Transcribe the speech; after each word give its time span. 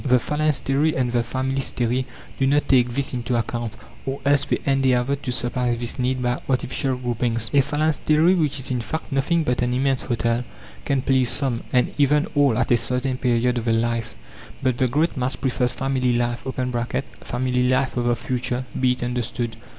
The 0.03 0.17
phalanstery 0.17 0.95
and 0.95 1.11
the 1.11 1.21
familystery 1.21 2.07
do 2.39 2.47
not 2.47 2.67
take 2.67 2.89
this 2.95 3.13
into 3.13 3.35
account, 3.35 3.73
or 4.03 4.19
else 4.25 4.45
they 4.45 4.57
endeavour 4.65 5.15
to 5.17 5.31
supply 5.31 5.75
this 5.75 5.99
need 5.99 6.23
by 6.23 6.41
artificial 6.49 6.95
groupings. 6.97 7.51
A 7.53 7.61
phalanstery, 7.61 8.33
which 8.33 8.59
is 8.59 8.71
in 8.71 8.81
fact 8.81 9.11
nothing 9.11 9.43
but 9.43 9.61
an 9.61 9.75
immense 9.75 10.01
hotel, 10.01 10.43
can 10.85 11.03
please 11.03 11.29
some, 11.29 11.61
and 11.71 11.93
even 11.99 12.25
all 12.33 12.57
at 12.57 12.71
a 12.71 12.77
certain 12.77 13.19
period 13.19 13.59
of 13.59 13.65
their 13.65 13.75
life, 13.75 14.15
but 14.63 14.79
the 14.79 14.87
great 14.87 15.15
mass 15.17 15.35
prefers 15.35 15.71
family 15.71 16.13
life 16.15 16.47
(family 17.21 17.69
life 17.69 17.95
of 17.95 18.05
the 18.05 18.15
future, 18.15 18.65
be 18.79 18.93
it 18.93 19.03
understood). 19.03 19.55